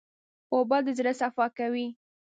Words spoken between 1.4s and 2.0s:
کوي.